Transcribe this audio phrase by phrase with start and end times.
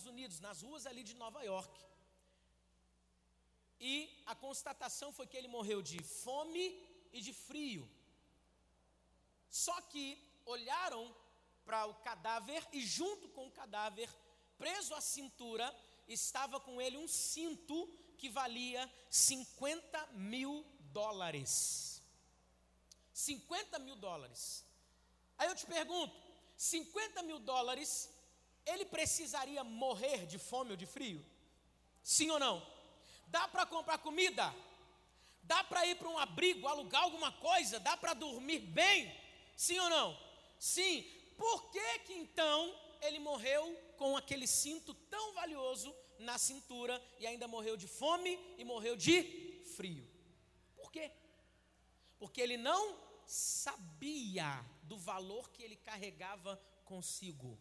[0.00, 1.78] Estados Unidos, nas ruas ali de Nova York.
[3.78, 3.92] E
[4.24, 6.64] a constatação foi que ele morreu de fome
[7.12, 7.84] e de frio.
[9.50, 10.06] Só que
[10.46, 11.14] olharam
[11.66, 14.08] para o cadáver e, junto com o cadáver,
[14.56, 15.66] preso à cintura,
[16.08, 17.76] estava com ele um cinto
[18.16, 20.64] que valia 50 mil
[21.00, 22.02] dólares.
[23.12, 24.64] 50 mil dólares.
[25.36, 26.14] Aí eu te pergunto:
[26.56, 28.08] 50 mil dólares,
[28.66, 31.24] ele precisaria morrer de fome ou de frio?
[32.02, 32.64] Sim ou não?
[33.26, 34.54] Dá para comprar comida?
[35.42, 37.80] Dá para ir para um abrigo, alugar alguma coisa?
[37.80, 39.12] Dá para dormir bem?
[39.56, 40.18] Sim ou não?
[40.58, 41.02] Sim.
[41.36, 43.64] Por que que então ele morreu
[43.96, 49.62] com aquele cinto tão valioso na cintura e ainda morreu de fome e morreu de
[49.76, 50.06] frio?
[50.76, 51.10] Por quê?
[52.18, 57.58] Porque ele não sabia do valor que ele carregava consigo.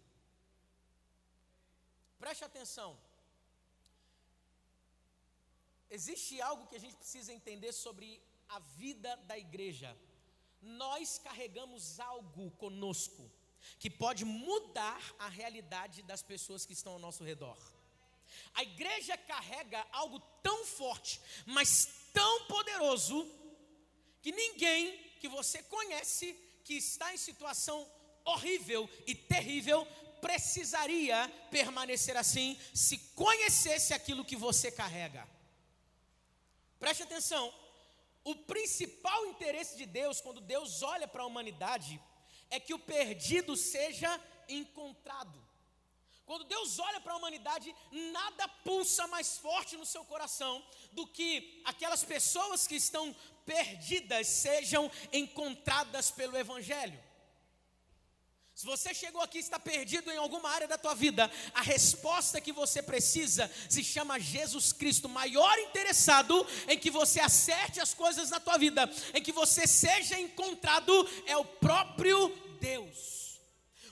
[2.20, 2.98] Preste atenção.
[5.90, 9.98] Existe algo que a gente precisa entender sobre a vida da igreja.
[10.62, 13.31] Nós carregamos algo conosco
[13.80, 17.58] que pode mudar a realidade das pessoas que estão ao nosso redor.
[18.53, 23.25] A igreja carrega algo tão forte, mas tão poderoso,
[24.22, 27.90] que ninguém que você conhece que está em situação
[28.25, 29.88] horrível e terrível
[30.22, 35.28] precisaria permanecer assim se conhecesse aquilo que você carrega.
[36.80, 37.53] Preste atenção.
[38.23, 42.00] O principal interesse de Deus, quando Deus olha para a humanidade,
[42.50, 45.50] é que o perdido seja encontrado.
[46.25, 51.59] Quando Deus olha para a humanidade, nada pulsa mais forte no seu coração do que
[51.66, 57.03] aquelas pessoas que estão perdidas sejam encontradas pelo Evangelho.
[58.60, 62.42] Se você chegou aqui e está perdido em alguma área da tua vida, a resposta
[62.42, 68.30] que você precisa se chama Jesus Cristo, maior interessado em que você acerte as coisas
[68.30, 70.92] na tua vida, em que você seja encontrado
[71.25, 73.40] é o próprio Deus.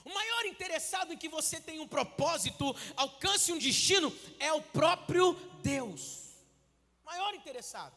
[0.04, 5.32] O maior interessado em que você tenha um propósito, alcance um destino, é o próprio
[5.62, 6.34] Deus.
[7.06, 7.96] Maior interessado.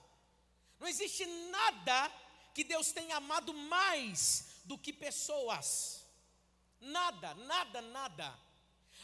[0.80, 2.10] Não existe nada
[2.54, 6.01] que Deus tenha amado mais do que pessoas.
[6.82, 8.40] Nada, nada, nada.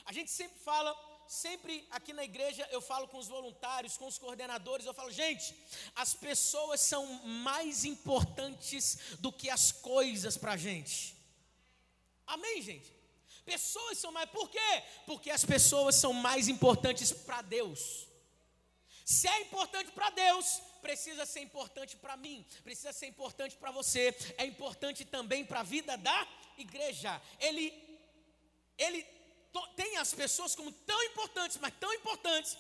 [0.04, 0.96] A gente sempre fala,
[1.28, 5.56] sempre aqui na igreja eu falo com os voluntários, com os coordenadores, eu falo, gente,
[5.96, 11.16] as pessoas são mais importantes do que as coisas para a gente.
[12.26, 12.92] Amém, gente?
[13.46, 14.84] Pessoas são mais, por quê?
[15.06, 18.08] Porque as pessoas são mais importantes para Deus.
[19.06, 24.14] Se é importante para Deus, precisa ser importante para mim, precisa ser importante para você,
[24.38, 26.28] é importante também para a vida da
[26.58, 27.74] igreja, ele,
[28.78, 29.04] ele
[29.76, 32.58] tem as pessoas como tão importantes, mas tão importantes,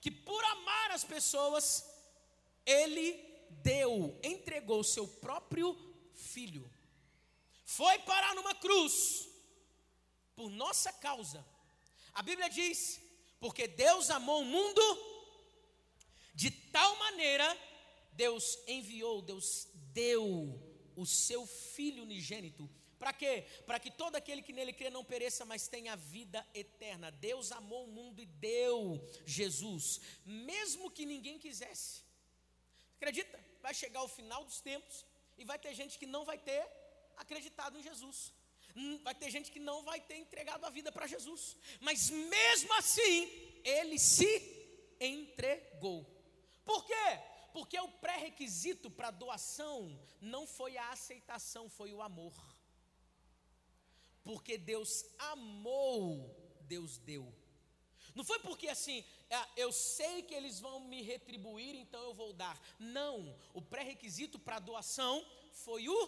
[0.00, 1.84] que por amar as pessoas,
[2.64, 3.12] ele
[3.62, 5.76] deu, entregou seu próprio
[6.14, 6.70] filho,
[7.64, 9.28] foi parar numa cruz,
[10.34, 11.44] por nossa causa.
[12.14, 13.00] A Bíblia diz:
[13.40, 14.80] porque Deus amou o mundo
[16.34, 17.46] de tal maneira,
[18.12, 23.46] Deus enviou, Deus deu o seu filho unigênito para quê?
[23.66, 27.10] Para que todo aquele que nele crê não pereça, mas tenha vida eterna.
[27.10, 32.02] Deus amou o mundo e deu Jesus, mesmo que ninguém quisesse.
[32.96, 33.38] Acredita?
[33.62, 36.66] Vai chegar o final dos tempos e vai ter gente que não vai ter
[37.16, 38.32] acreditado em Jesus.
[38.74, 41.56] Hum, vai ter gente que não vai ter entregado a vida para Jesus.
[41.80, 43.30] Mas mesmo assim,
[43.64, 44.30] ele se
[45.00, 46.04] entregou.
[46.64, 47.20] Por quê?
[47.52, 52.34] Porque o pré-requisito para doação não foi a aceitação, foi o amor.
[54.28, 57.34] Porque Deus amou, Deus deu.
[58.14, 62.34] Não foi porque assim, ah, eu sei que eles vão me retribuir, então eu vou
[62.34, 62.60] dar.
[62.78, 65.98] Não, o pré-requisito para doação foi o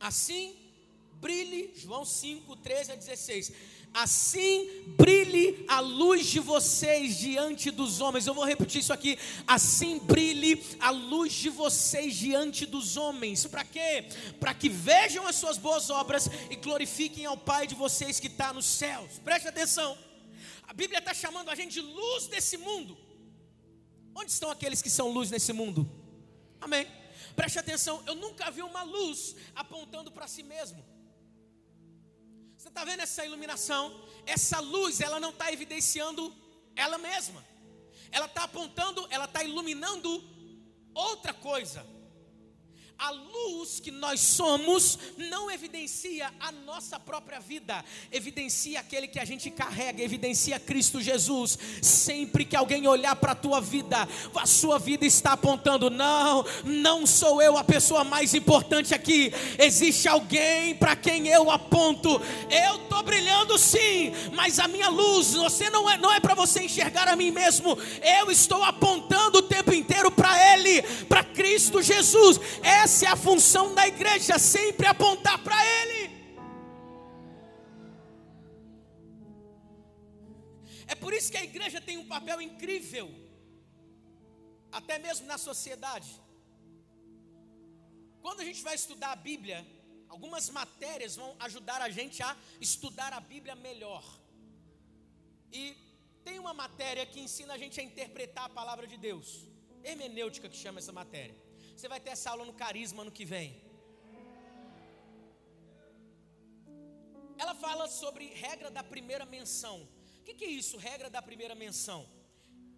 [0.00, 0.77] assim
[1.20, 3.52] brilhe, João 5, 13 a 16.
[3.92, 8.26] Assim brilhe a luz de vocês diante dos homens.
[8.26, 9.18] Eu vou repetir isso aqui.
[9.46, 13.46] Assim brilhe a luz de vocês diante dos homens.
[13.46, 14.06] Para quê?
[14.38, 18.52] Para que vejam as suas boas obras e glorifiquem ao Pai de vocês que está
[18.52, 19.18] nos céus.
[19.24, 19.96] Preste atenção.
[20.64, 22.96] A Bíblia está chamando a gente de luz desse mundo.
[24.14, 25.90] Onde estão aqueles que são luz nesse mundo?
[26.60, 26.86] Amém.
[27.34, 28.02] Preste atenção.
[28.06, 30.84] Eu nunca vi uma luz apontando para si mesmo.
[32.68, 33.98] Você está vendo essa iluminação?
[34.26, 36.36] Essa luz, ela não está evidenciando
[36.76, 37.42] ela mesma.
[38.12, 40.22] Ela está apontando, ela está iluminando
[40.92, 41.86] outra coisa.
[42.98, 49.24] A luz que nós somos não evidencia a nossa própria vida, evidencia aquele que a
[49.24, 51.56] gente carrega, evidencia Cristo Jesus.
[51.80, 57.06] Sempre que alguém olhar para a tua vida, a sua vida está apontando: não, não
[57.06, 62.20] sou eu a pessoa mais importante aqui, existe alguém para quem eu aponto.
[62.50, 66.64] Eu estou brilhando sim, mas a minha luz, você não é, não é para você
[66.64, 67.78] enxergar a mim mesmo,
[68.20, 72.40] eu estou apontando o tempo inteiro para Ele, para Cristo Jesus.
[72.60, 76.02] Essa essa é a função da igreja, sempre apontar para Ele.
[80.92, 83.06] É por isso que a igreja tem um papel incrível,
[84.78, 86.10] até mesmo na sociedade.
[88.22, 89.58] Quando a gente vai estudar a Bíblia,
[90.14, 92.34] algumas matérias vão ajudar a gente a
[92.68, 94.04] estudar a Bíblia melhor.
[95.52, 95.76] E
[96.24, 99.28] tem uma matéria que ensina a gente a interpretar a palavra de Deus,
[99.84, 101.47] hermenêutica que chama essa matéria.
[101.78, 103.48] Você vai ter essa aula no Carisma ano que vem.
[107.42, 109.76] Ela fala sobre regra da primeira menção.
[110.20, 112.00] O que, que é isso, regra da primeira menção?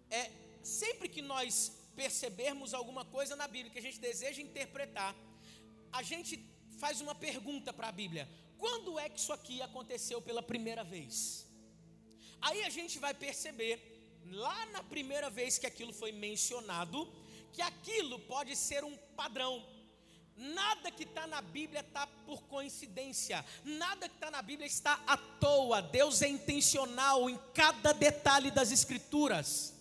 [0.07, 0.23] É
[0.61, 1.53] sempre que nós
[1.95, 5.15] percebermos alguma coisa na Bíblia que a gente deseja interpretar,
[5.91, 6.33] a gente
[6.83, 11.47] faz uma pergunta para a Bíblia: quando é que isso aqui aconteceu pela primeira vez?
[12.39, 13.75] Aí a gente vai perceber,
[14.45, 16.99] lá na primeira vez que aquilo foi mencionado,
[17.53, 19.65] que aquilo pode ser um padrão.
[20.35, 25.15] Nada que está na Bíblia está por coincidência, nada que está na Bíblia está à
[25.15, 25.81] toa.
[25.81, 29.73] Deus é intencional em cada detalhe das Escrituras.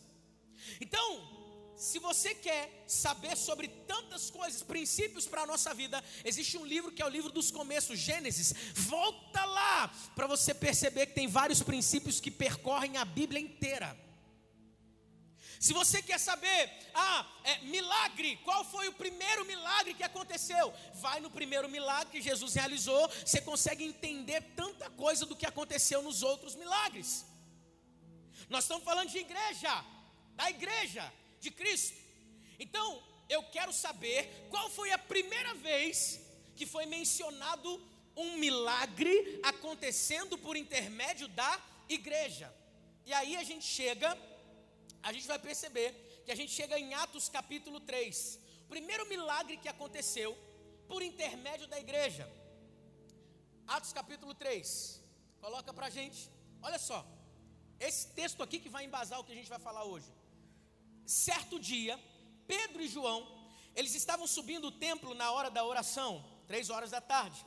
[0.80, 1.30] Então,
[1.76, 6.92] se você quer saber sobre tantas coisas, princípios para a nossa vida, existe um livro
[6.92, 8.52] que é o livro dos começos, Gênesis.
[8.74, 13.96] Volta lá para você perceber que tem vários princípios que percorrem a Bíblia inteira.
[15.60, 20.72] Se você quer saber, ah, é, milagre, qual foi o primeiro milagre que aconteceu?
[20.94, 26.00] Vai no primeiro milagre que Jesus realizou, você consegue entender tanta coisa do que aconteceu
[26.00, 27.26] nos outros milagres.
[28.48, 29.84] Nós estamos falando de igreja,
[30.34, 31.98] da igreja de Cristo.
[32.58, 36.22] Então, eu quero saber qual foi a primeira vez
[36.56, 37.70] que foi mencionado
[38.16, 42.50] um milagre acontecendo por intermédio da igreja.
[43.04, 44.16] E aí a gente chega
[45.02, 48.38] a gente vai perceber que a gente chega em Atos capítulo 3.
[48.64, 50.36] O primeiro milagre que aconteceu
[50.88, 52.30] por intermédio da igreja.
[53.66, 55.00] Atos capítulo 3.
[55.40, 56.30] Coloca para a gente.
[56.62, 57.04] Olha só.
[57.78, 60.12] Esse texto aqui que vai embasar o que a gente vai falar hoje.
[61.06, 61.98] Certo dia,
[62.46, 63.20] Pedro e João,
[63.74, 67.44] eles estavam subindo o templo na hora da oração, três horas da tarde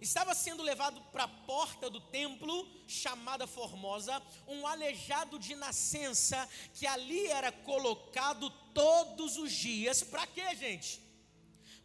[0.00, 6.86] estava sendo levado para a porta do templo, chamada Formosa, um aleijado de nascença, que
[6.86, 11.00] ali era colocado todos os dias, para quê, gente?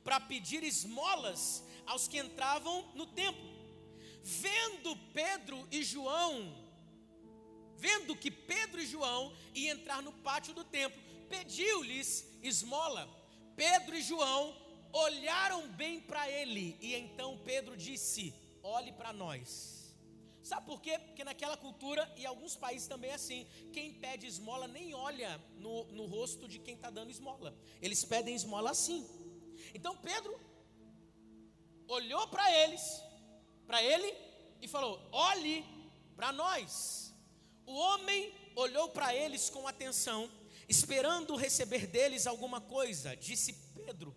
[0.04, 3.52] Para pedir esmolas aos que entravam no templo.
[4.24, 6.56] Vendo Pedro e João,
[7.76, 13.10] vendo que Pedro e João iam entrar no pátio do templo, pediu-lhes esmola.
[13.56, 14.63] Pedro e João
[14.94, 19.74] olharam bem para ele, e então Pedro disse: Olhe para nós.
[20.44, 21.00] Sabe por quê?
[21.00, 25.86] Porque naquela cultura, e alguns países também é assim, quem pede esmola nem olha no,
[25.86, 29.08] no rosto de quem está dando esmola, eles pedem esmola assim.
[29.74, 30.38] Então Pedro
[31.88, 33.02] olhou para eles,
[33.66, 34.14] para ele,
[34.62, 35.66] e falou: Olhe
[36.16, 37.14] para nós.
[37.66, 40.30] O homem olhou para eles com atenção,
[40.68, 43.16] esperando receber deles alguma coisa.
[43.16, 44.14] Disse Pedro: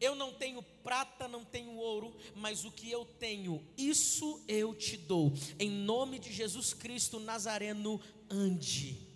[0.00, 4.96] eu não tenho prata, não tenho ouro, mas o que eu tenho, isso eu te
[4.96, 5.32] dou.
[5.58, 8.00] Em nome de Jesus Cristo Nazareno,
[8.30, 9.06] ande.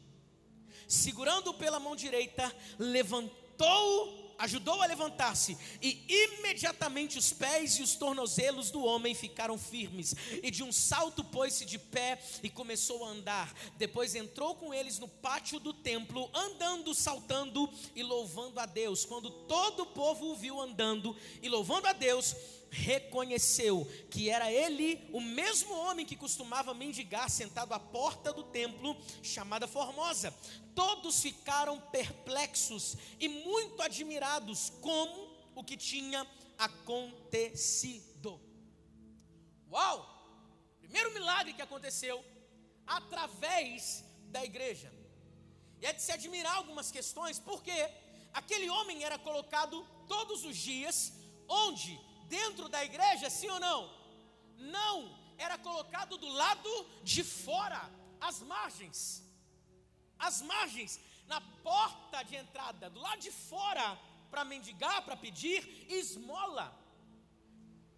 [0.89, 8.71] Segurando pela mão direita, levantou ajudou a levantar-se, e imediatamente os pés e os tornozelos
[8.71, 13.53] do homem ficaram firmes, e de um salto pôs-se de pé e começou a andar.
[13.77, 19.05] Depois entrou com eles no pátio do templo, andando, saltando e louvando a Deus.
[19.05, 22.35] Quando todo o povo o viu andando e louvando a Deus,
[22.73, 28.97] reconheceu que era ele o mesmo homem que costumava mendigar sentado à porta do templo
[29.23, 30.35] chamada Formosa.
[30.75, 36.27] Todos ficaram perplexos e muito admirados como o que tinha
[36.57, 38.41] acontecido.
[39.71, 40.09] Uau!
[40.81, 42.25] Primeiro milagre que aconteceu
[42.87, 44.91] através da igreja.
[45.79, 47.71] E é de se admirar algumas questões, porque
[48.33, 51.13] aquele homem era colocado todos os dias
[51.47, 52.01] onde
[52.37, 53.81] dentro da igreja, sim ou não?
[54.77, 54.95] Não,
[55.47, 56.73] era colocado do lado
[57.13, 57.83] de fora,
[58.29, 58.99] às margens.
[60.27, 60.93] As margens,
[61.33, 63.87] na porta de entrada, do lado de fora
[64.31, 65.61] para mendigar, para pedir
[66.01, 66.67] esmola.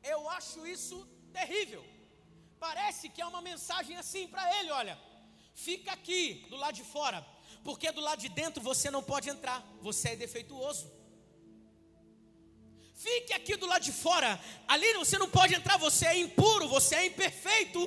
[0.02, 0.96] Eu acho isso
[1.38, 1.82] terrível.
[2.66, 4.96] Parece que é uma mensagem assim para ele: olha,
[5.66, 7.18] fica aqui do lado de fora,
[7.66, 10.86] porque do lado de dentro você não pode entrar, você é defeituoso.
[13.04, 14.28] Fique aqui do lado de fora,
[14.72, 17.80] ali você não pode entrar, você é impuro, você é imperfeito,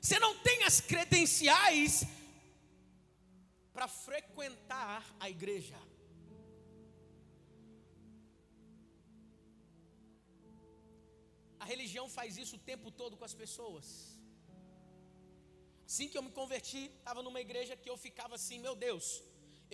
[0.00, 1.92] você não tem as credenciais
[3.74, 5.78] para frequentar a igreja.
[11.62, 13.86] A religião faz isso o tempo todo com as pessoas.
[15.88, 19.06] Assim que eu me converti, estava numa igreja que eu ficava assim, meu Deus,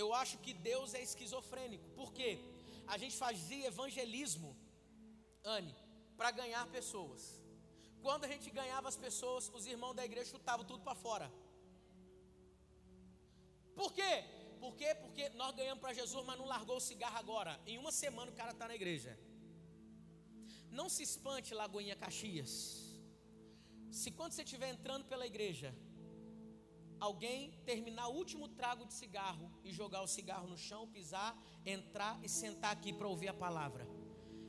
[0.02, 1.88] eu acho que Deus é esquizofrênico.
[2.00, 2.32] Por quê?
[2.86, 4.56] A gente fazia evangelismo,
[5.44, 5.74] Anne,
[6.16, 7.22] para ganhar pessoas.
[8.02, 11.28] Quando a gente ganhava as pessoas, os irmãos da igreja chutavam tudo para fora.
[13.74, 14.12] Por quê?
[14.60, 14.94] Por quê?
[14.94, 17.60] Porque nós ganhamos para Jesus, mas não largou o cigarro agora.
[17.66, 19.18] Em uma semana o cara está na igreja.
[20.70, 22.52] Não se espante, Lagoinha Caxias.
[23.90, 25.74] Se quando você estiver entrando pela igreja,
[27.04, 32.18] alguém terminar o último trago de cigarro e jogar o cigarro no chão, pisar, entrar
[32.22, 33.86] e sentar aqui para ouvir a palavra.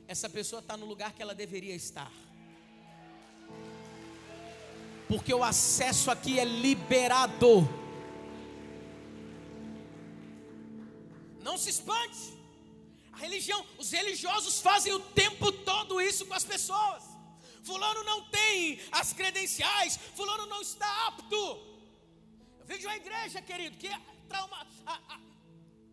[0.08, 2.10] Essa pessoa está no lugar que ela deveria estar.
[5.06, 7.68] Porque o acesso aqui é liberado.
[11.42, 12.36] Não se espante.
[13.12, 17.04] A religião, os religiosos fazem o tempo todo isso com as pessoas.
[17.62, 21.75] Fulano não tem as credenciais, fulano não está apto.
[22.70, 23.90] Vejo a igreja, querido, que
[24.28, 24.58] trauma,
[24.92, 25.20] a, a,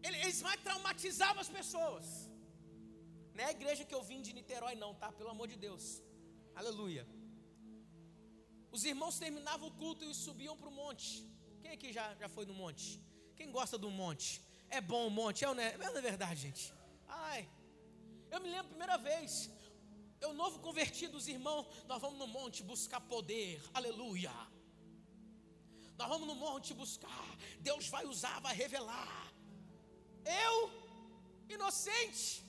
[0.08, 2.06] eles mais traumatizavam as pessoas.
[3.36, 5.12] Não é a igreja que eu vim de Niterói, não, tá?
[5.20, 5.86] Pelo amor de Deus.
[6.56, 7.04] Aleluia.
[8.76, 11.10] Os irmãos terminavam o culto e subiam para o monte.
[11.62, 12.86] Quem aqui já, já foi no monte?
[13.36, 14.42] Quem gosta do monte?
[14.78, 15.76] É bom o monte, é, não é?
[16.00, 16.74] é verdade, gente.
[17.08, 17.48] Ai,
[18.32, 19.52] eu me lembro a primeira vez.
[20.20, 23.62] Eu novo convertido, os irmãos, nós vamos no monte buscar poder.
[23.74, 24.32] Aleluia.
[26.04, 27.26] Nós vamos no monte buscar.
[27.68, 29.34] Deus vai usar, vai revelar.
[30.46, 30.56] Eu,
[31.56, 32.44] inocente,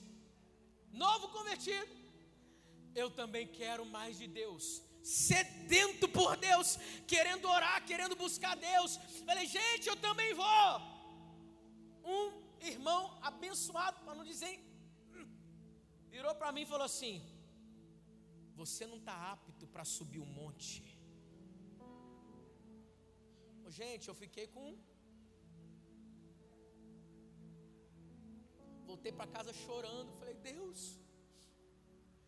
[0.91, 1.93] novo convertido,
[2.93, 4.65] eu também quero mais de Deus.
[5.01, 8.97] Sedento por Deus, querendo orar, querendo buscar Deus.
[9.25, 10.75] Falei, gente, eu também vou.
[12.03, 12.25] Um
[12.73, 14.53] irmão abençoado, para não dizer,
[15.13, 15.29] hum,
[16.09, 17.15] virou para mim e falou assim:
[18.53, 20.83] Você não está apto para subir o monte.
[23.69, 24.77] Gente, eu fiquei com.
[28.85, 30.11] Voltei para casa chorando.
[30.19, 30.99] Falei, Deus.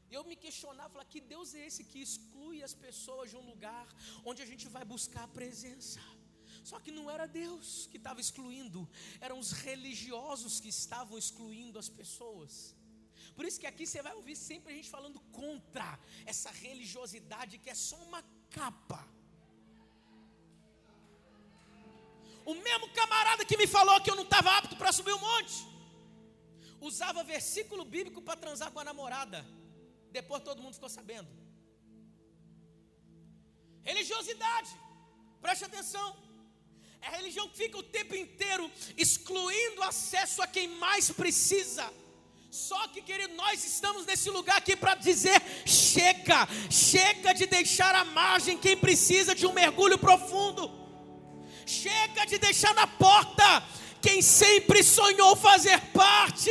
[0.09, 3.45] E eu me questionava, falei, que Deus é esse que exclui as pessoas de um
[3.51, 3.85] lugar
[4.23, 5.99] onde a gente vai buscar a presença?
[6.63, 8.89] Só que não era Deus que estava excluindo,
[9.19, 12.75] eram os religiosos que estavam excluindo as pessoas.
[13.35, 17.69] Por isso que aqui você vai ouvir sempre a gente falando contra essa religiosidade que
[17.69, 19.16] é só uma capa.
[22.51, 25.55] O mesmo camarada que me falou que eu não estava apto para subir o monte,
[26.79, 29.45] usava versículo bíblico para transar com a namorada.
[30.11, 31.27] Depois todo mundo ficou sabendo.
[33.83, 34.69] Religiosidade,
[35.41, 36.15] preste atenção.
[37.01, 41.85] É a religião que fica o tempo inteiro excluindo acesso a quem mais precisa.
[42.49, 48.05] Só que, querido, nós estamos nesse lugar aqui para dizer: chega, chega de deixar à
[48.05, 50.86] margem quem precisa de um mergulho profundo.
[51.67, 53.61] Chega de deixar na porta
[54.01, 56.49] quem sempre sonhou fazer parte.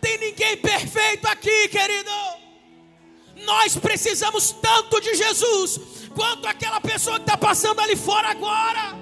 [0.00, 2.10] Tem ninguém perfeito aqui, querido.
[3.44, 5.80] Nós precisamos tanto de Jesus
[6.14, 8.94] quanto aquela pessoa que está passando ali fora agora.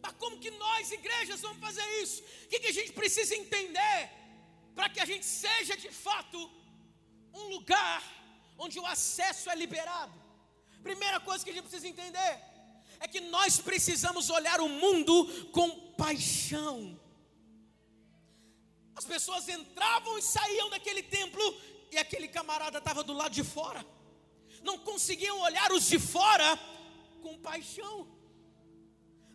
[0.00, 2.22] Mas como que nós, igrejas, vamos fazer isso?
[2.44, 4.08] O que, que a gente precisa entender
[4.76, 6.38] para que a gente seja de fato
[7.38, 8.02] um lugar
[8.58, 10.12] onde o acesso é liberado.
[10.82, 12.32] Primeira coisa que a gente precisa entender
[13.00, 15.14] é que nós precisamos olhar o mundo
[15.56, 16.98] com paixão.
[18.96, 21.44] As pessoas entravam e saíam daquele templo
[21.92, 23.84] e aquele camarada estava do lado de fora.
[24.62, 26.58] Não conseguiam olhar os de fora
[27.22, 28.08] com paixão.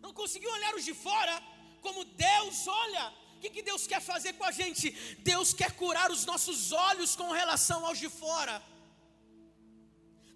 [0.02, 1.42] Não conseguiam olhar os de fora
[1.80, 3.12] como Deus olha
[3.44, 4.90] que, que Deus quer fazer com a gente?
[5.18, 8.62] Deus quer curar os nossos olhos com relação aos de fora.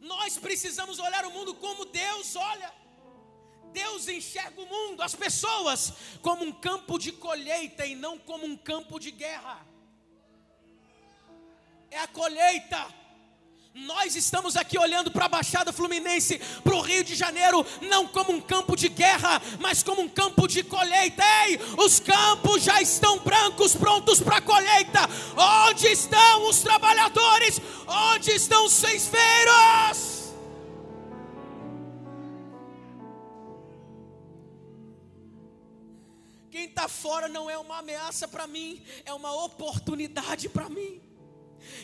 [0.00, 2.72] Nós precisamos olhar o mundo como Deus olha.
[3.72, 8.56] Deus enxerga o mundo, as pessoas, como um campo de colheita e não como um
[8.56, 9.66] campo de guerra.
[11.90, 12.82] É a colheita.
[13.74, 18.32] Nós estamos aqui olhando para a Baixada Fluminense, para o Rio de Janeiro, não como
[18.32, 21.22] um campo de guerra, mas como um campo de colheita.
[21.46, 25.00] Ei, os campos já estão brancos, prontos para a colheita.
[25.68, 27.60] Onde estão os trabalhadores?
[27.86, 30.18] Onde estão os ceifeiros?
[36.50, 41.07] Quem está fora não é uma ameaça para mim, é uma oportunidade para mim.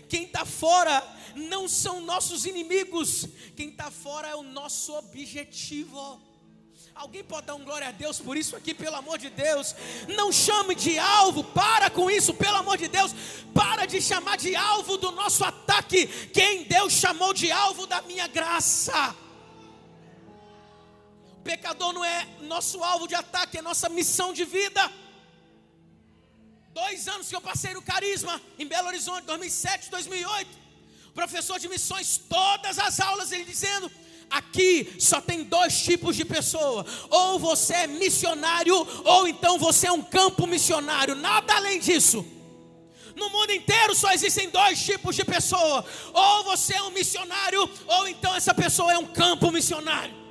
[0.08, 1.02] Quem está fora
[1.34, 3.26] não são nossos inimigos,
[3.56, 6.20] quem está fora é o nosso objetivo.
[6.94, 9.74] Alguém pode dar um glória a Deus por isso aqui, pelo amor de Deus.
[10.16, 13.12] Não chame de alvo, para com isso, pelo amor de Deus.
[13.52, 18.28] Para de chamar de alvo do nosso ataque, quem Deus chamou de alvo da minha
[18.28, 19.14] graça.
[21.32, 24.90] O pecador não é nosso alvo de ataque, é nossa missão de vida.
[26.74, 30.50] Dois anos que eu passei no Carisma, em Belo Horizonte, 2007, 2008.
[31.14, 33.88] Professor de missões, todas as aulas, ele dizendo:
[34.28, 39.92] aqui só tem dois tipos de pessoa: ou você é missionário, ou então você é
[39.92, 42.26] um campo missionário, nada além disso.
[43.14, 48.08] No mundo inteiro só existem dois tipos de pessoa: ou você é um missionário, ou
[48.08, 50.23] então essa pessoa é um campo missionário.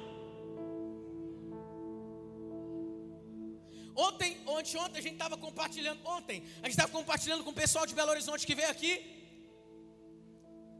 [3.96, 7.86] Ontem, ontem, ontem a gente estava compartilhando, ontem, a gente estava compartilhando com o pessoal
[7.86, 8.94] de Belo Horizonte que veio aqui.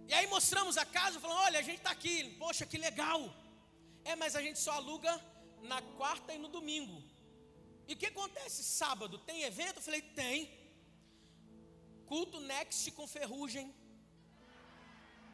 [0.08, 3.20] E aí mostramos a casa, falando, olha, a gente está aqui, poxa, que legal.
[4.03, 5.12] É, mas a gente só aluga
[5.62, 7.01] na quarta e no domingo.
[7.88, 9.17] E o que acontece sábado?
[9.20, 9.77] Tem evento?
[9.77, 10.51] Eu falei, tem.
[12.05, 13.74] Culto Next com ferrugem.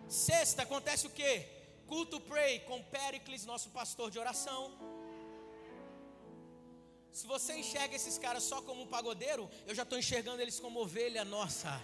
[0.07, 1.33] Sexta acontece o quê?
[1.87, 4.61] Culto Pray com Pericles, nosso pastor de oração.
[7.11, 10.81] Se você enxerga esses caras só como um pagodeiro, eu já estou enxergando eles como
[10.81, 11.81] ovelha nossa.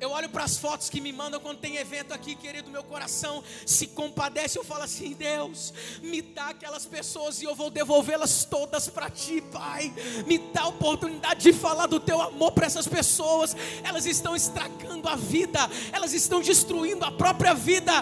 [0.00, 3.42] Eu olho para as fotos que me mandam quando tem evento aqui, querido, meu coração
[3.66, 4.56] se compadece.
[4.56, 9.40] Eu falo assim: Deus, me dá aquelas pessoas e eu vou devolvê-las todas para ti,
[9.40, 9.92] Pai.
[10.24, 13.56] Me dá a oportunidade de falar do teu amor para essas pessoas.
[13.82, 17.92] Elas estão estragando a vida, elas estão destruindo a própria vida.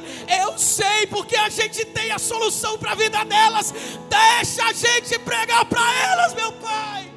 [0.42, 3.72] Eu sei, porque a gente tem a solução para a vida delas.
[4.08, 7.15] Deixa a gente pregar para elas, meu Pai.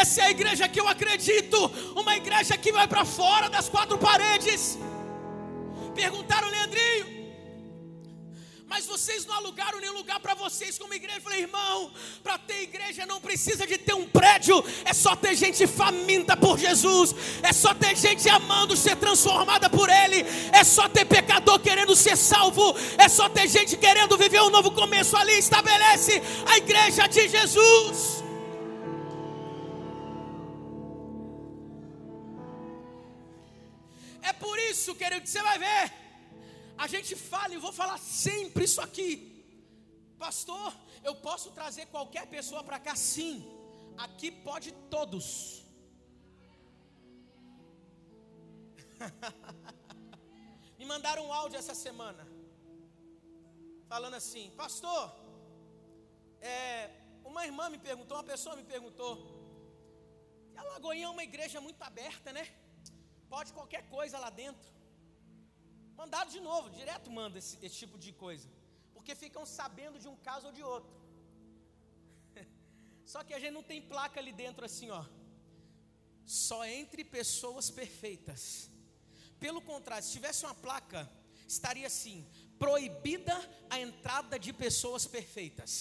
[0.00, 1.58] Essa é a igreja que eu acredito,
[2.02, 4.78] uma igreja que vai para fora das quatro paredes.
[5.94, 7.22] Perguntaram, Leandrinho,
[8.72, 11.18] mas vocês não alugaram nenhum lugar para vocês como igreja.
[11.18, 11.90] Eu falei, irmão,
[12.22, 16.58] para ter igreja não precisa de ter um prédio, é só ter gente faminta por
[16.58, 21.94] Jesus, é só ter gente amando ser transformada por Ele, é só ter pecador querendo
[21.94, 25.34] ser salvo, é só ter gente querendo viver um novo começo ali.
[25.34, 28.22] Estabelece a igreja de Jesus.
[34.22, 35.84] É por isso, querido, que você vai ver.
[36.78, 39.10] A gente fala e vou falar sempre isso aqui.
[40.18, 42.94] Pastor, eu posso trazer qualquer pessoa para cá?
[42.94, 43.34] Sim.
[43.96, 45.26] Aqui pode todos.
[50.78, 52.26] Me mandaram um áudio essa semana.
[53.88, 55.14] Falando assim, pastor,
[56.40, 56.90] é,
[57.24, 59.10] uma irmã me perguntou, uma pessoa me perguntou.
[60.56, 62.48] A Lagoinha é uma igreja muito aberta, né?
[63.34, 64.68] Pode qualquer coisa lá dentro.
[66.00, 68.48] Mandado de novo, direto manda esse, esse tipo de coisa.
[68.94, 70.94] Porque ficam sabendo de um caso ou de outro.
[73.12, 75.02] Só que a gente não tem placa ali dentro assim, ó.
[76.26, 78.42] Só entre pessoas perfeitas.
[79.44, 81.00] Pelo contrário, se tivesse uma placa,
[81.54, 82.18] estaria assim:
[82.58, 83.36] proibida
[83.74, 85.72] a entrada de pessoas perfeitas.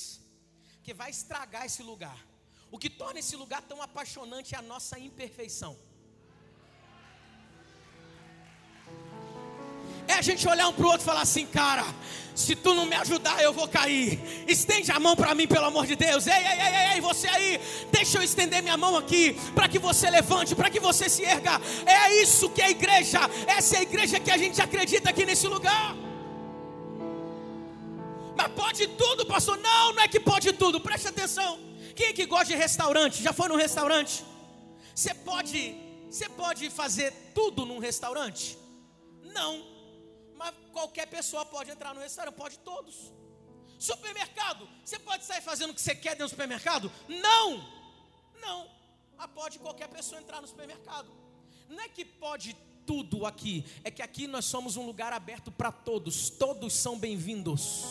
[0.86, 2.20] Que vai estragar esse lugar.
[2.74, 5.74] O que torna esse lugar tão apaixonante é a nossa imperfeição.
[10.12, 11.86] É a gente olhar um para o outro e falar assim, cara,
[12.36, 14.20] se tu não me ajudar, eu vou cair.
[14.46, 16.28] Estende a mão para mim, pelo amor de Deus.
[16.28, 20.10] Ei, ei, ei, ei, você aí, deixa eu estender minha mão aqui, para que você
[20.10, 21.62] levante, para que você se erga.
[21.86, 25.26] É isso que é a igreja, essa é a igreja que a gente acredita aqui
[25.26, 25.96] nesse lugar.
[28.36, 29.58] Mas pode tudo, pastor?
[29.58, 31.58] Não, não é que pode tudo, preste atenção.
[31.96, 33.24] Quem é que gosta de restaurante?
[33.24, 34.26] Já foi num restaurante?
[34.94, 35.76] Você pode,
[36.10, 38.58] você pode fazer tudo num restaurante?
[39.24, 39.72] Não.
[40.42, 43.14] Mas qualquer pessoa pode entrar no restaurante, pode todos.
[43.78, 46.92] Supermercado, você pode sair fazendo o que você quer dentro do supermercado?
[47.08, 47.46] Não,
[48.42, 48.68] não.
[49.16, 51.12] Mas pode qualquer pessoa entrar no supermercado.
[51.70, 55.72] Não é que pode tudo aqui, é que aqui nós somos um lugar aberto para
[55.72, 57.86] todos, todos são bem-vindos.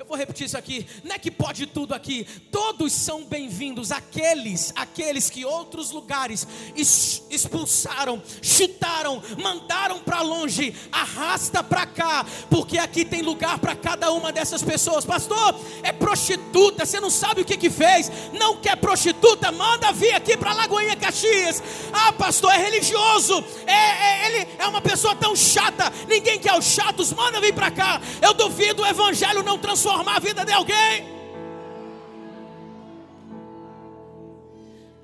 [0.00, 0.86] Eu vou repetir isso aqui.
[1.04, 2.26] Não é que pode tudo aqui.
[2.50, 3.92] Todos são bem-vindos.
[3.92, 13.04] Aqueles, aqueles que outros lugares expulsaram, chutaram, mandaram para longe, arrasta para cá, porque aqui
[13.04, 15.04] tem lugar para cada uma dessas pessoas.
[15.04, 16.86] Pastor, é prostituta.
[16.86, 18.10] Você não sabe o que que fez?
[18.32, 19.52] Não quer prostituta?
[19.52, 21.62] Manda vir aqui para Lagoinha Caxias.
[21.92, 23.44] Ah, pastor, é religioso.
[23.66, 25.92] É, é, ele é uma pessoa tão chata.
[26.08, 27.12] Ninguém quer os chatos.
[27.12, 28.00] Manda vir para cá.
[28.22, 30.94] Eu duvido o evangelho não transformar transformar a vida de alguém.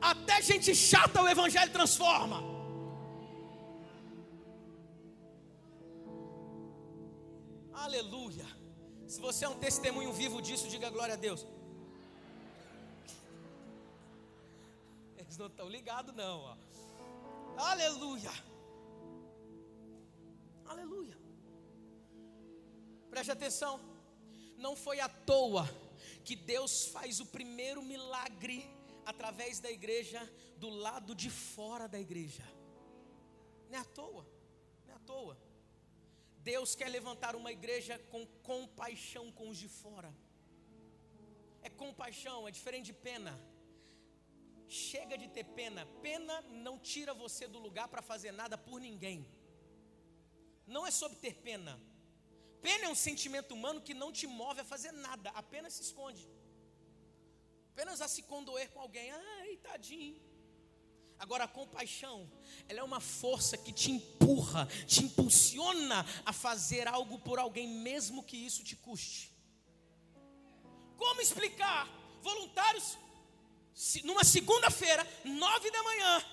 [0.01, 2.39] Até gente chata o Evangelho transforma.
[7.75, 8.47] Aleluia.
[9.07, 11.45] Se você é um testemunho vivo disso, diga glória a Deus.
[15.17, 16.39] Eles não estão ligados, não.
[16.41, 16.57] Ó.
[17.73, 18.33] Aleluia.
[20.67, 21.17] Aleluia.
[23.11, 23.96] Preste atenção.
[24.57, 25.69] Não foi à toa
[26.25, 28.69] que Deus faz o primeiro milagre
[29.05, 30.21] através da igreja
[30.57, 32.43] do lado de fora da igreja.
[33.71, 34.27] Não é à toa,
[34.85, 35.39] não é à toa.
[36.39, 40.13] Deus quer levantar uma igreja com compaixão com os de fora.
[41.63, 43.39] É compaixão, é diferente de pena.
[44.69, 45.87] Chega de ter pena.
[46.03, 49.27] Pena não tira você do lugar para fazer nada por ninguém.
[50.67, 51.81] Não é sobre ter pena.
[52.67, 56.29] Pena é um sentimento humano que não te move a fazer nada, apenas se esconde.
[57.73, 59.09] Apenas a se condoer com alguém.
[59.13, 60.21] Ai, tadinho.
[61.17, 62.29] Agora, a compaixão,
[62.69, 68.25] ela é uma força que te empurra, te impulsiona a fazer algo por alguém, mesmo
[68.25, 69.33] que isso te custe.
[70.97, 71.89] Como explicar?
[72.21, 72.99] Voluntários,
[74.03, 76.25] numa segunda-feira, nove da manhã,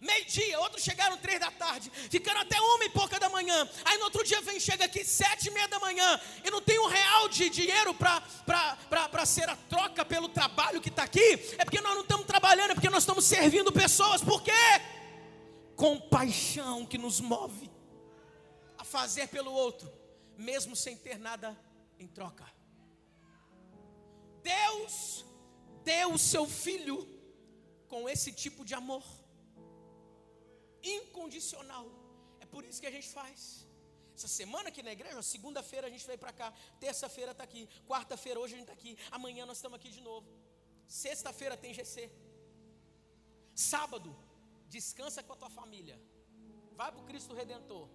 [0.00, 3.68] meio-dia, outros chegaram três da tarde, ficaram até uma e pouca da manhã.
[3.84, 6.78] Aí no outro dia vem, chega aqui sete e meia da manhã, e não tem
[6.78, 11.32] um real de dinheiro para ser a troca pelo trabalho que está aqui.
[11.58, 14.22] É porque nós não estamos trabalhando, é porque nós estamos servindo pessoas.
[14.22, 14.52] Por quê?
[15.76, 17.70] Compaixão que nos move
[18.76, 19.90] a fazer pelo outro,
[20.36, 21.58] mesmo sem ter nada
[21.98, 22.44] em troca.
[24.42, 25.24] Deus
[25.82, 27.08] deu o seu filho
[27.88, 29.02] com esse tipo de amor
[30.84, 31.86] incondicional.
[32.40, 33.66] É por isso que a gente faz.
[34.16, 38.38] Essa semana aqui na igreja, segunda-feira a gente veio para cá, terça-feira está aqui, quarta-feira
[38.38, 40.28] hoje a gente está aqui, amanhã nós estamos aqui de novo.
[40.86, 42.10] Sexta-feira tem GC.
[43.54, 44.14] Sábado,
[44.68, 46.00] descansa com a tua família.
[46.76, 47.88] Vai para o Cristo Redentor.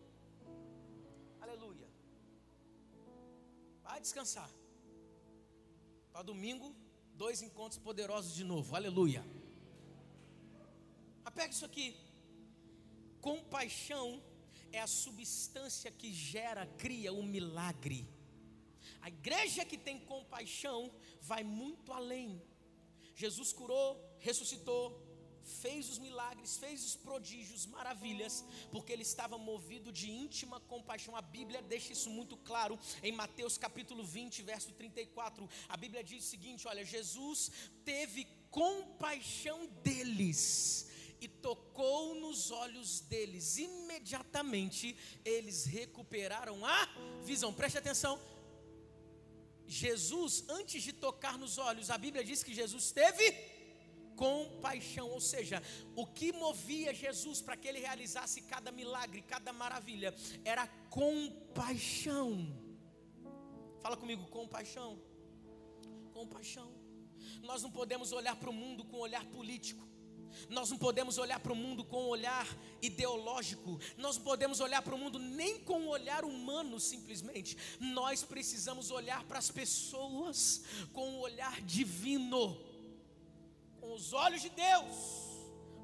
[1.40, 1.88] Aleluia.
[3.84, 4.50] Vai descansar.
[6.12, 6.76] Para domingo,
[7.14, 8.76] dois encontros poderosos de novo.
[8.76, 9.24] Aleluia.
[11.24, 11.88] Apega isso aqui.
[13.22, 14.22] Compaixão
[14.72, 18.08] é a substância que gera, cria o um milagre.
[19.02, 22.42] A igreja que tem compaixão vai muito além.
[23.16, 25.06] Jesus curou, ressuscitou,
[25.44, 31.16] fez os milagres, fez os prodígios, maravilhas, porque ele estava movido de íntima compaixão.
[31.16, 35.50] A Bíblia deixa isso muito claro em Mateus capítulo 20, verso 34.
[35.68, 37.52] A Bíblia diz o seguinte: olha, Jesus
[37.84, 40.89] teve compaixão deles
[41.22, 43.58] e tocou nos olhos deles.
[43.58, 46.88] Imediatamente eles recuperaram a
[47.24, 47.54] visão.
[47.54, 48.20] Preste atenção.
[49.68, 53.60] Jesus, antes de tocar nos olhos, a Bíblia diz que Jesus teve
[54.16, 55.64] compaixão, ou seja,
[55.96, 62.30] o que movia Jesus para que ele realizasse cada milagre, cada maravilha, era compaixão.
[63.80, 65.02] Fala comigo, compaixão.
[66.12, 66.70] Compaixão.
[67.42, 69.89] Nós não podemos olhar para o mundo com um olhar político.
[70.50, 72.48] Nós não podemos olhar para o mundo com um olhar
[72.82, 77.58] ideológico, nós não podemos olhar para o mundo nem com um olhar humano simplesmente.
[77.80, 80.64] Nós precisamos olhar para as pessoas
[80.94, 82.60] com um olhar divino,
[83.80, 84.96] com os olhos de Deus.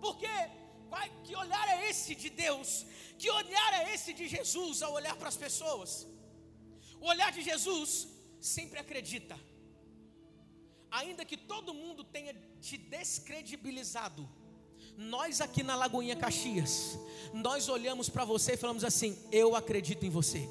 [0.01, 0.37] Por quê?
[1.23, 2.85] Que olhar é esse de Deus?
[3.17, 6.07] Que olhar é esse de Jesus ao olhar para as pessoas?
[7.01, 8.07] O olhar de Jesus
[8.39, 9.37] sempre acredita,
[10.91, 14.27] ainda que todo mundo tenha te descredibilizado
[14.97, 16.97] nós aqui na Lagoinha Caxias,
[17.33, 20.47] nós olhamos para você e falamos assim: Eu acredito em você.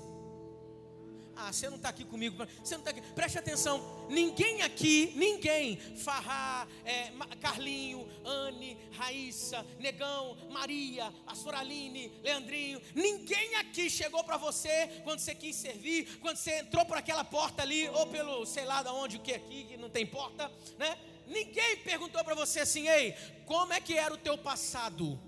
[1.37, 2.37] Ah, você não está aqui comigo.
[2.63, 3.03] Você não está aqui.
[3.13, 4.07] Preste atenção.
[4.09, 12.81] Ninguém aqui, ninguém, Farrá, é, Carlinho, Anne, Raíssa, Negão, Maria, Astoraline, Leandrinho.
[12.95, 17.63] Ninguém aqui chegou para você quando você quis servir, quando você entrou por aquela porta
[17.63, 20.97] ali, ou pelo sei lá de onde, o que aqui, que não tem porta, né?
[21.27, 23.15] Ninguém perguntou para você assim, ei,
[23.47, 25.19] como é que era o teu passado?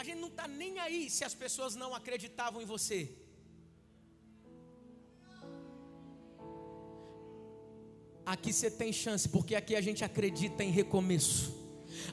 [0.00, 3.00] A gente não está nem aí se as pessoas não acreditavam em você.
[8.32, 11.52] aqui você tem chance, porque aqui a gente acredita em recomeço.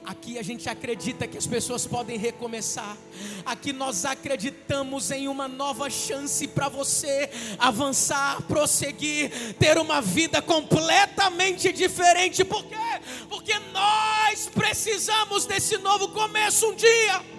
[0.04, 2.98] Aqui a gente acredita que as pessoas podem recomeçar.
[3.46, 11.72] Aqui nós acreditamos em uma nova chance para você avançar, prosseguir, ter uma vida completamente
[11.72, 12.44] diferente.
[12.44, 12.76] Por quê?
[13.28, 17.37] Porque nós precisamos desse novo começo um dia.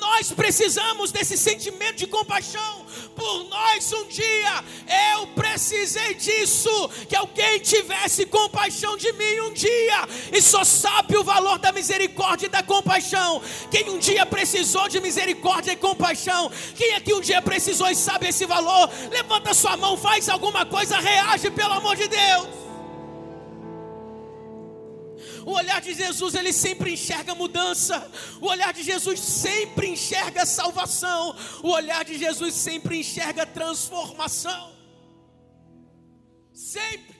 [0.00, 4.64] Nós precisamos desse sentimento de compaixão por nós um dia.
[5.14, 10.08] Eu precisei disso, que alguém tivesse compaixão de mim um dia.
[10.32, 13.42] E só sabe o valor da misericórdia e da compaixão.
[13.70, 18.28] Quem um dia precisou de misericórdia e compaixão, quem aqui um dia precisou e sabe
[18.28, 22.67] esse valor, levanta sua mão, faz alguma coisa, reage pelo amor de Deus.
[25.48, 27.96] O olhar de Jesus, ele sempre enxerga mudança.
[28.44, 31.22] O olhar de Jesus sempre enxerga salvação.
[31.68, 34.64] O olhar de Jesus sempre enxerga transformação.
[36.52, 37.16] Sempre.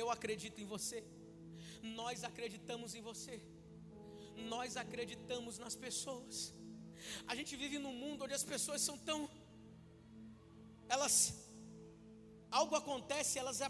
[0.00, 0.98] Eu acredito em você.
[2.00, 3.36] Nós acreditamos em você.
[4.54, 6.34] Nós acreditamos nas pessoas.
[7.28, 9.20] A gente vive num mundo onde as pessoas são tão
[10.94, 11.14] elas
[12.50, 13.60] algo acontece, elas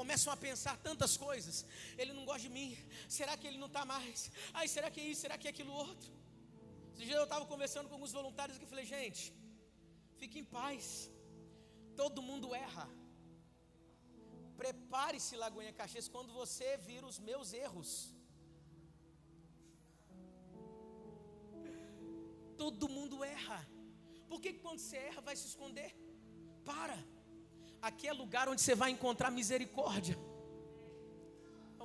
[0.00, 1.56] começam a pensar tantas coisas.
[2.00, 2.70] Ele não gosta de mim.
[3.18, 4.18] Será que ele não está mais?
[4.58, 5.22] Ai, será que é isso?
[5.26, 6.10] Será que é aquilo outro?
[6.92, 9.22] Esse dia eu estava conversando com alguns voluntários que falei, gente,
[10.20, 10.84] fique em paz.
[12.00, 12.86] Todo mundo erra.
[14.62, 17.90] Prepare-se, Lagoinha Caxias, quando você vir os meus erros.
[22.62, 23.60] Todo mundo erra.
[24.30, 25.90] Por que quando você erra vai se esconder?
[26.70, 26.98] Para.
[27.82, 30.18] Aqui é lugar onde você vai encontrar misericórdia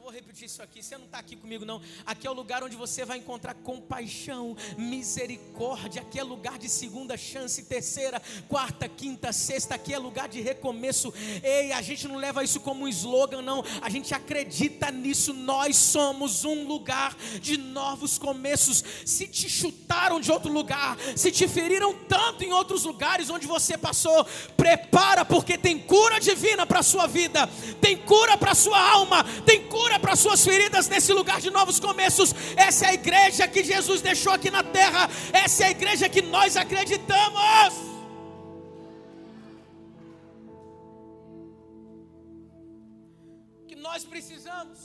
[0.05, 0.83] vou repetir isso aqui.
[0.83, 1.81] Você não está aqui comigo, não.
[2.05, 5.99] Aqui é o lugar onde você vai encontrar compaixão, misericórdia.
[5.99, 9.73] Aqui é lugar de segunda chance, terceira, quarta, quinta, sexta.
[9.73, 11.11] Aqui é lugar de recomeço.
[11.41, 13.63] Ei, a gente não leva isso como um slogan, não.
[13.81, 15.33] A gente acredita nisso.
[15.33, 18.83] Nós somos um lugar de novos começos.
[19.03, 23.75] Se te chutaram de outro lugar, se te feriram tanto em outros lugares onde você
[23.75, 24.23] passou,
[24.55, 27.49] prepara, porque tem cura divina para a sua vida,
[27.81, 31.49] tem cura para a sua alma, tem cura cura para suas feridas nesse lugar de
[31.49, 32.33] novos começos.
[32.55, 35.09] Essa é a igreja que Jesus deixou aqui na terra.
[35.33, 37.73] Essa é a igreja que nós acreditamos.
[43.67, 44.79] Que nós precisamos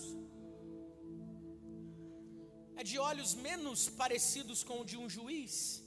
[2.77, 5.83] é de olhos menos parecidos com o de um juiz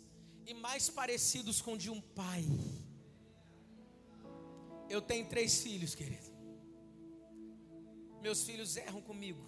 [0.46, 2.46] e mais parecidos com o de um pai.
[4.90, 6.33] Eu tenho três filhos, querido.
[8.26, 9.44] Meus filhos erram comigo.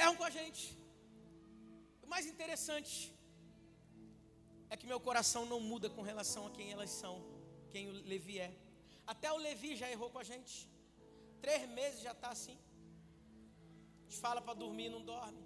[0.00, 0.62] Erram com a gente.
[2.04, 2.92] O mais interessante
[4.72, 7.16] é que meu coração não muda com relação a quem elas são,
[7.72, 8.50] quem o Levi é.
[9.12, 10.54] Até o Levi já errou com a gente.
[11.42, 12.56] Três meses já está assim.
[14.22, 15.42] Fala para dormir, não dorme.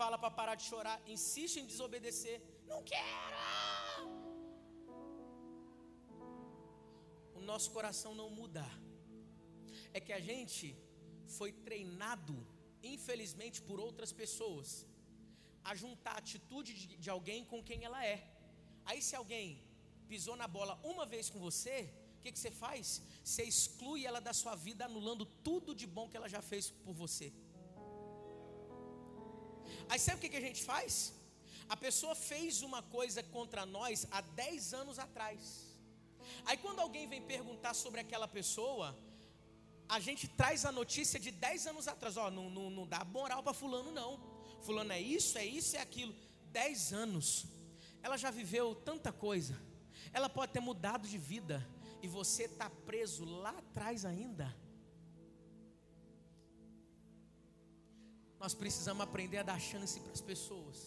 [0.00, 2.38] Fala para parar de chorar, insiste em desobedecer.
[2.72, 3.38] Não quero.
[7.38, 8.66] O nosso coração não muda
[9.96, 10.66] é que a gente
[11.36, 12.34] foi treinado,
[12.94, 14.68] infelizmente, por outras pessoas,
[15.68, 18.18] a juntar a atitude de, de alguém com quem ela é.
[18.88, 19.46] Aí, se alguém
[20.10, 21.76] pisou na bola uma vez com você,
[22.18, 22.84] o que, que você faz?
[23.24, 26.94] Você exclui ela da sua vida, anulando tudo de bom que ela já fez por
[27.02, 27.28] você.
[29.88, 30.92] Aí sabe o que, que a gente faz?
[31.74, 35.40] A pessoa fez uma coisa contra nós há 10 anos atrás.
[36.44, 38.86] Aí quando alguém vem perguntar sobre aquela pessoa,
[39.88, 43.42] a gente traz a notícia de 10 anos atrás, ó, não, não, não dá moral
[43.42, 44.20] para fulano não.
[44.62, 46.14] Fulano é isso, é isso, é aquilo.
[46.50, 47.46] 10 anos.
[48.02, 49.60] Ela já viveu tanta coisa.
[50.12, 51.66] Ela pode ter mudado de vida
[52.02, 54.54] e você está preso lá atrás ainda.
[58.38, 60.78] Nós precisamos aprender a dar chance para as pessoas.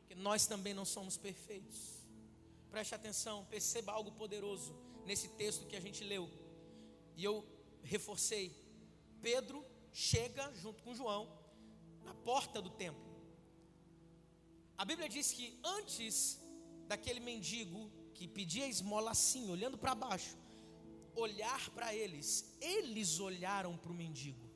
[0.00, 1.94] Porque nós também não somos perfeitos.
[2.70, 4.74] Preste atenção, perceba algo poderoso
[5.06, 6.28] nesse texto que a gente leu.
[7.16, 7.44] E eu
[7.84, 8.54] reforcei.
[9.22, 11.28] Pedro chega junto com João
[12.02, 13.02] na porta do templo.
[14.76, 16.40] A Bíblia diz que antes
[16.86, 20.36] daquele mendigo que pedia esmola assim, olhando para baixo,
[21.14, 24.52] olhar para eles, eles olharam para o mendigo.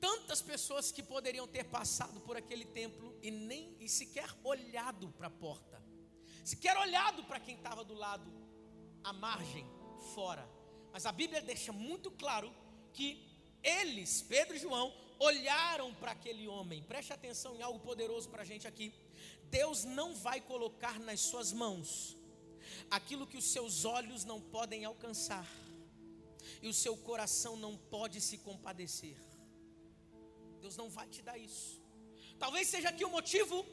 [0.00, 5.26] Tantas pessoas que poderiam ter passado por aquele templo e nem e sequer olhado para
[5.28, 5.82] a porta,
[6.44, 8.30] sequer olhado para quem estava do lado,
[9.02, 9.66] à margem,
[10.14, 10.55] fora.
[10.96, 12.50] Mas a Bíblia deixa muito claro
[12.94, 13.08] que
[13.62, 16.82] eles, Pedro e João, olharam para aquele homem.
[16.82, 18.94] Preste atenção em algo poderoso para a gente aqui.
[19.50, 22.16] Deus não vai colocar nas suas mãos
[22.90, 25.46] aquilo que os seus olhos não podem alcançar
[26.62, 29.18] e o seu coração não pode se compadecer.
[30.62, 31.78] Deus não vai te dar isso.
[32.38, 33.66] Talvez seja aqui o motivo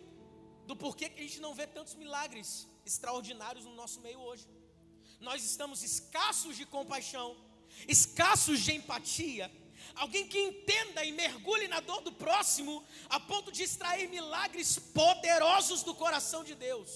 [0.68, 4.46] do porquê que a gente não vê tantos milagres extraordinários no nosso meio hoje.
[5.28, 7.30] Nós estamos escassos de compaixão,
[7.88, 9.52] escassos de empatia.
[9.96, 15.84] Alguém que entenda e mergulhe na dor do próximo, a ponto de extrair milagres poderosos
[15.84, 16.92] do coração de Deus.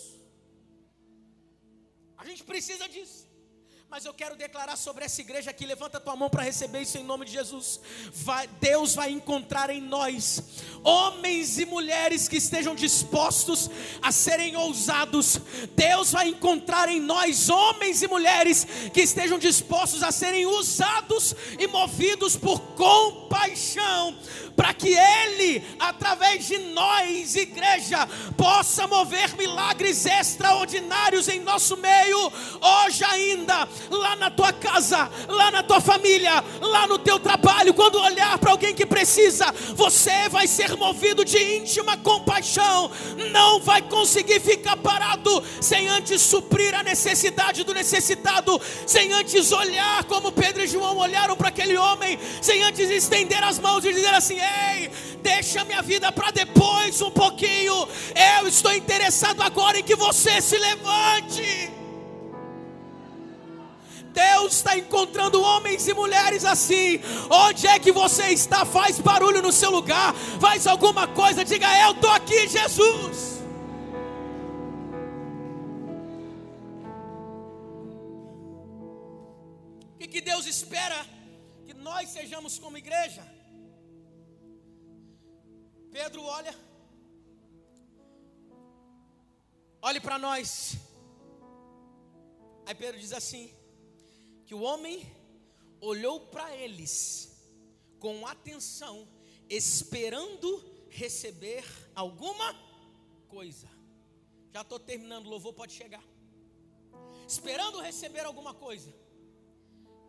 [2.18, 3.27] A gente precisa disso.
[3.90, 5.66] Mas eu quero declarar sobre essa igreja aqui.
[5.66, 7.80] Levanta tua mão para receber isso em nome de Jesus.
[8.12, 10.44] Vai, Deus vai encontrar em nós
[10.84, 13.72] homens e mulheres que estejam dispostos
[14.02, 15.40] a serem ousados.
[15.74, 21.66] Deus vai encontrar em nós homens e mulheres que estejam dispostos a serem usados e
[21.66, 24.18] movidos por compaixão
[24.58, 33.04] para que Ele, através de nós, igreja, possa mover milagres extraordinários em nosso meio, hoje
[33.04, 38.38] ainda, lá na tua casa, lá na tua família, lá no teu trabalho, quando olhar
[38.38, 42.92] para alguém que precisa, você vai ser movido de íntima compaixão,
[43.32, 50.04] não vai conseguir ficar parado sem antes suprir a necessidade do necessitado, sem antes olhar
[50.06, 54.14] como Pedro e João olharam para aquele homem, sem antes estender as mãos e dizer
[54.14, 57.88] assim: Ei, deixa minha vida para depois um pouquinho.
[58.40, 61.77] Eu estou interessado agora em que você se levante.
[64.08, 67.00] Deus está encontrando homens e mulheres assim.
[67.30, 68.66] Onde é que você está?
[68.66, 73.38] Faz barulho no seu lugar, faz alguma coisa, diga: Eu estou aqui, Jesus.
[80.08, 81.06] O que Deus espera
[81.66, 83.24] que nós sejamos como igreja?
[85.92, 86.54] Pedro olha,
[89.82, 90.78] olhe para nós.
[92.66, 93.54] Aí Pedro diz assim:
[94.48, 95.06] que o homem
[95.82, 97.38] olhou para eles
[98.00, 99.06] com atenção,
[99.50, 102.56] esperando receber alguma
[103.28, 103.68] coisa.
[104.54, 106.04] Já estou terminando, louvor pode chegar.
[107.28, 108.96] Esperando receber alguma coisa.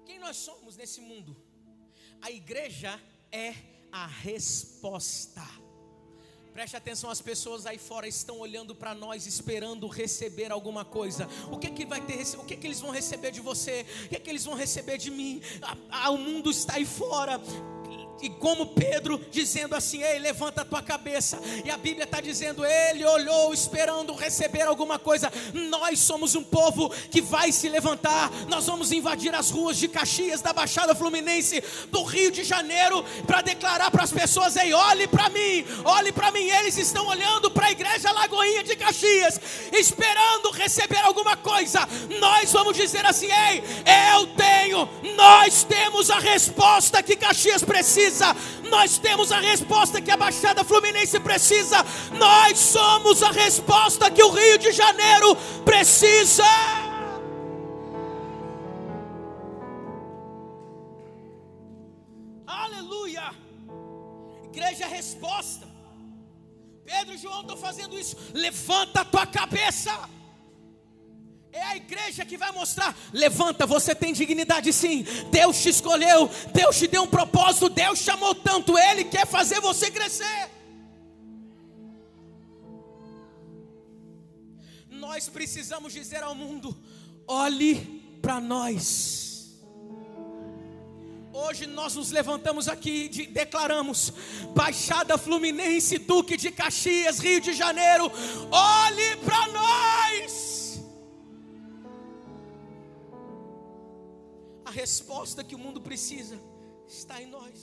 [0.06, 1.36] Quem nós somos nesse mundo?
[2.22, 2.98] A igreja
[3.32, 3.54] é
[3.90, 5.42] a resposta.
[6.58, 11.28] Preste atenção, as pessoas aí fora estão olhando para nós esperando receber alguma coisa.
[11.52, 12.20] O que que vai ter?
[12.36, 13.86] O que que eles vão receber de você?
[14.06, 15.40] O que que eles vão receber de mim?
[16.10, 17.40] o mundo está aí fora
[18.20, 21.38] e como Pedro dizendo assim: Ei, levanta a tua cabeça.
[21.64, 25.32] E a Bíblia está dizendo: Ele olhou esperando receber alguma coisa.
[25.52, 28.30] Nós somos um povo que vai se levantar.
[28.48, 33.42] Nós vamos invadir as ruas de Caxias, da Baixada Fluminense, do Rio de Janeiro, para
[33.42, 36.48] declarar para as pessoas: Ei, olhe para mim, olhe para mim.
[36.48, 39.40] Eles estão olhando para a igreja Lagoinha de Caxias,
[39.72, 41.88] esperando receber alguma coisa.
[42.18, 43.62] Nós vamos dizer assim: Ei,
[44.14, 48.34] eu tenho, nós temos a resposta que Caxias precisa precisa,
[48.70, 54.30] nós temos a resposta que a Baixada Fluminense precisa, nós somos a resposta que o
[54.30, 56.44] Rio de Janeiro precisa.
[62.46, 63.30] Aleluia!
[64.44, 65.68] Igreja é resposta.
[66.84, 68.16] Pedro e João estão fazendo isso.
[68.32, 69.92] Levanta a tua cabeça.
[71.68, 75.04] A igreja que vai mostrar: levanta, você tem dignidade sim.
[75.30, 79.90] Deus te escolheu, Deus te deu um propósito, Deus chamou tanto, Ele quer fazer você
[79.90, 80.50] crescer.
[84.90, 86.74] Nós precisamos dizer ao mundo:
[87.26, 87.74] olhe
[88.22, 89.18] para nós.
[91.30, 94.12] Hoje nós nos levantamos aqui e declaramos:
[94.56, 98.10] Baixada Fluminense, Duque de Caxias, Rio de Janeiro,
[98.50, 100.47] olhe para nós.
[104.68, 106.38] A resposta que o mundo precisa
[106.86, 107.58] está em nós.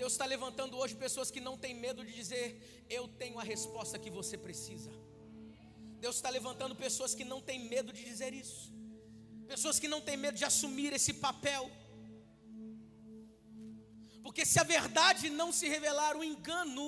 [0.00, 2.46] Deus está levantando hoje pessoas que não têm medo de dizer:
[2.96, 4.90] Eu tenho a resposta que você precisa.
[6.04, 8.70] Deus está levantando pessoas que não têm medo de dizer isso.
[9.52, 11.64] Pessoas que não têm medo de assumir esse papel.
[14.22, 16.86] Porque se a verdade não se revelar, o engano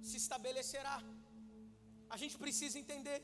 [0.00, 0.96] se estabelecerá.
[2.16, 3.18] A gente precisa entender,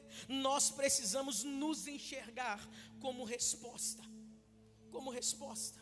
[0.46, 2.58] nós precisamos nos enxergar
[3.04, 4.02] como resposta.
[4.94, 5.80] Como resposta.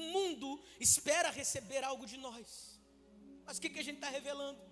[0.00, 0.48] O mundo
[0.86, 2.46] espera receber algo de nós.
[3.44, 4.62] Mas o que, que a gente está revelando?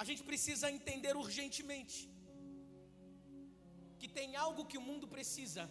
[0.00, 1.98] A gente precisa entender urgentemente
[3.98, 5.64] que tem algo que o mundo precisa,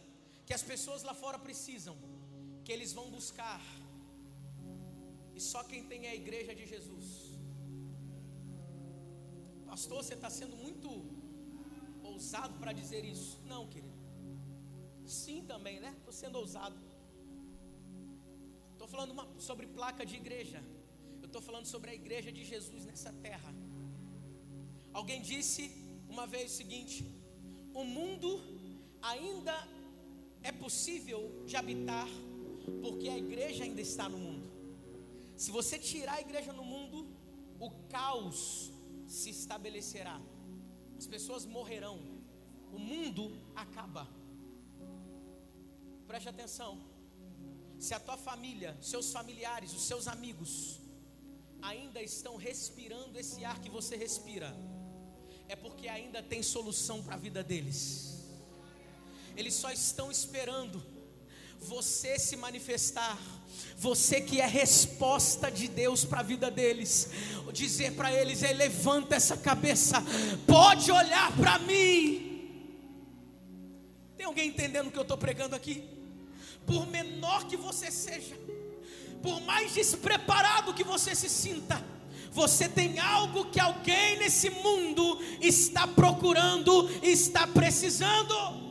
[0.45, 1.95] que as pessoas lá fora precisam,
[2.65, 3.63] que eles vão buscar.
[5.37, 7.18] E só quem tem é a igreja de Jesus.
[9.69, 10.89] Pastor, você está sendo muito
[12.03, 13.39] ousado para dizer isso.
[13.45, 13.99] Não, querido.
[15.05, 15.91] Sim, também, né?
[15.99, 16.75] Estou sendo ousado.
[18.73, 20.59] Estou falando uma, sobre placa de igreja.
[21.21, 23.53] Eu estou falando sobre a igreja de Jesus nessa terra.
[24.91, 25.63] Alguém disse
[26.09, 27.05] uma vez o seguinte:
[27.81, 28.41] o mundo
[29.03, 29.55] ainda
[30.41, 32.09] é possível de habitar,
[32.81, 34.49] porque a igreja ainda está no mundo.
[35.37, 37.07] Se você tirar a igreja no mundo,
[37.59, 38.71] o caos
[39.09, 40.21] se estabelecerá.
[40.97, 41.99] As pessoas morrerão.
[42.71, 43.23] O mundo
[43.55, 44.07] acaba.
[46.07, 46.79] Preste atenção.
[47.79, 50.79] Se a tua família, seus familiares, os seus amigos
[51.61, 54.55] ainda estão respirando esse ar que você respira,
[55.47, 57.79] é porque ainda tem solução para a vida deles.
[59.35, 60.83] Eles só estão esperando
[61.61, 63.17] você se manifestar,
[63.77, 67.09] você que é resposta de Deus para a vida deles,
[67.51, 70.03] dizer para eles: Ei, levanta essa cabeça,
[70.47, 72.25] pode olhar para mim.
[74.17, 75.83] Tem alguém entendendo o que eu estou pregando aqui?
[76.65, 78.37] Por menor que você seja,
[79.21, 81.83] por mais despreparado que você se sinta,
[82.31, 88.68] você tem algo que alguém nesse mundo está procurando, está precisando.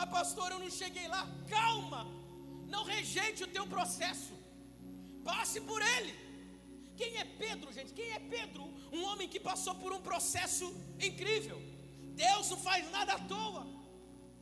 [0.00, 1.22] Mas, pastor, eu não cheguei lá.
[1.46, 2.06] Calma,
[2.74, 4.32] não rejeite o teu processo,
[5.22, 6.12] passe por ele.
[6.96, 7.92] Quem é Pedro, gente?
[7.98, 8.62] Quem é Pedro?
[8.90, 10.66] Um homem que passou por um processo
[11.08, 11.58] incrível.
[12.26, 13.66] Deus não faz nada à toa.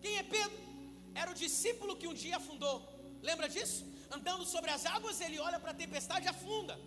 [0.01, 0.61] Quem é Pedro?
[1.13, 2.77] Era o discípulo que um dia afundou.
[3.21, 3.85] Lembra disso?
[4.17, 6.79] Andando sobre as águas, ele olha para a tempestade e afunda.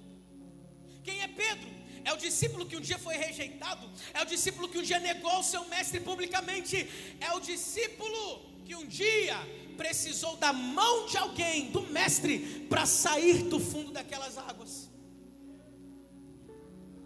[1.04, 1.70] Quem é Pedro?
[2.04, 3.90] É o discípulo que um dia foi rejeitado.
[4.14, 6.90] É o discípulo que um dia negou o seu mestre publicamente.
[7.20, 9.38] É o discípulo que um dia
[9.78, 14.90] precisou da mão de alguém, do mestre, para sair do fundo daquelas águas.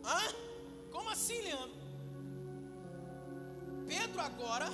[0.03, 0.35] Hã?
[0.91, 1.85] Como assim, Leandro?
[3.87, 4.69] Pedro agora,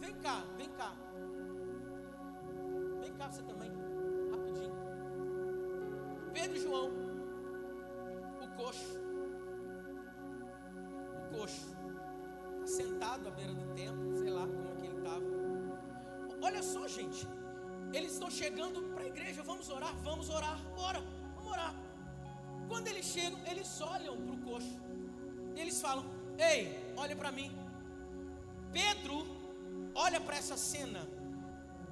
[0.00, 0.92] vem cá, vem cá.
[3.00, 3.70] Vem cá você também,
[4.30, 4.72] rapidinho.
[6.32, 6.90] Pedro e João,
[8.42, 8.98] o coxo,
[11.36, 11.68] coxo,
[12.60, 15.24] tá sentado à beira do templo, sei lá como é que ele estava.
[16.42, 17.26] Olha só, gente.
[17.92, 19.42] Eles estão chegando para a igreja.
[19.42, 20.58] Vamos orar, vamos orar.
[20.76, 21.00] Bora,
[21.34, 21.74] vamos orar.
[22.68, 24.78] Quando eles chegam, eles olham para o coxo.
[25.56, 26.04] Eles falam:
[26.38, 27.50] Ei, olha para mim.
[28.72, 29.26] Pedro
[29.94, 31.06] olha para essa cena.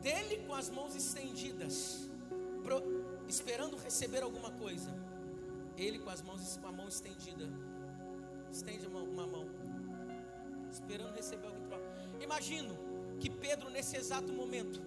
[0.00, 2.08] Dele com as mãos estendidas,
[2.62, 2.80] pro,
[3.26, 4.88] esperando receber alguma coisa.
[5.76, 7.48] Ele com as mãos com a mão estendida.
[8.50, 9.46] Estende uma, uma mão.
[10.70, 11.84] Esperando receber algum troca.
[12.20, 12.76] Imagino
[13.18, 14.80] que Pedro, nesse exato momento,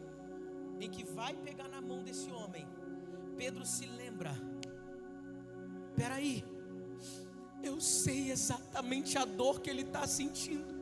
[0.79, 2.67] em que vai pegar na mão desse homem,
[3.37, 4.33] Pedro se lembra:
[5.95, 6.43] peraí,
[7.63, 10.81] eu sei exatamente a dor que ele está sentindo.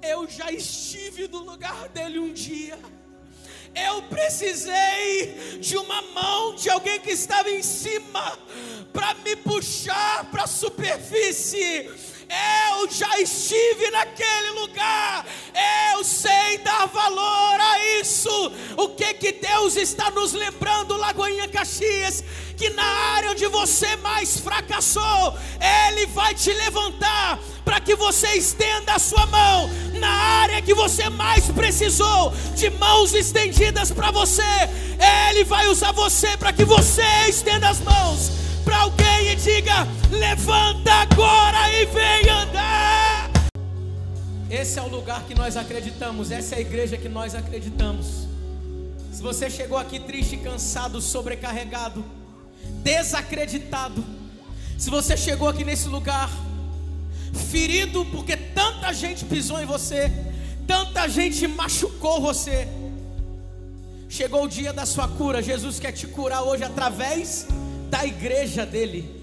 [0.00, 2.78] Eu já estive no lugar dele um dia.
[3.74, 8.38] Eu precisei de uma mão de alguém que estava em cima
[8.92, 11.88] para me puxar para a superfície
[12.28, 15.26] eu já estive naquele lugar.
[15.94, 18.52] Eu sei dar valor a isso.
[18.76, 22.22] O que que Deus está nos lembrando, Lagoinha Caxias?
[22.56, 25.34] Que na área onde você mais fracassou,
[25.88, 31.08] Ele vai te levantar para que você estenda a sua mão na área que você
[31.10, 34.42] mais precisou de mãos estendidas para você.
[35.28, 38.30] Ele vai usar você para que você estenda as mãos
[38.64, 43.30] para alguém e diga: levanta agora e vem andar.
[44.50, 48.26] Esse é o lugar que nós acreditamos, essa é a igreja que nós acreditamos.
[49.12, 52.04] Se você chegou aqui triste, cansado, sobrecarregado,
[52.82, 54.02] desacreditado,
[54.78, 56.30] se você chegou aqui nesse lugar
[57.32, 60.10] ferido porque tanta gente pisou em você,
[60.66, 62.68] tanta gente machucou você,
[64.08, 65.42] chegou o dia da sua cura.
[65.42, 67.46] Jesus quer te curar hoje através
[67.90, 69.17] da igreja dele.